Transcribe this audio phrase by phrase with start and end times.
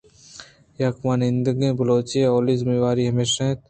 [0.81, 3.59] یک وانِندگ بلوچے ءِ اولی زمہ واری ھمیش اِنت